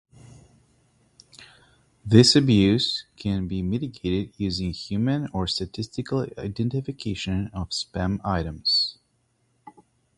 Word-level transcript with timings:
This 2.03 2.35
abuse 2.35 3.05
can 3.17 3.47
be 3.47 3.61
mitigated 3.61 4.33
using 4.35 4.71
human 4.71 5.27
or 5.31 5.45
statistical 5.45 6.25
identification 6.39 7.51
of 7.53 7.69
spam 7.69 8.19
items. 8.25 8.97